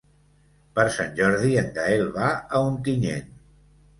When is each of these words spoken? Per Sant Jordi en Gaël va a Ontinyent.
Per 0.77 0.85
Sant 0.95 1.11
Jordi 1.19 1.51
en 1.61 1.69
Gaël 1.77 2.09
va 2.17 2.31
a 2.31 2.63
Ontinyent. 2.71 3.31